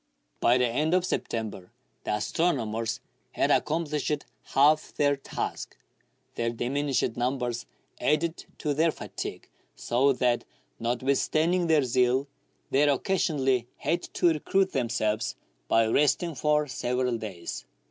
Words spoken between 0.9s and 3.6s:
of September the astronomers had